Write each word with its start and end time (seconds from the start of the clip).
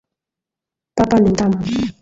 Papa 0.95 1.19
ni 1.19 1.29
mtamu. 1.29 1.63